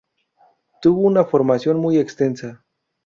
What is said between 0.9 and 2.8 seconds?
una formación muy extensa.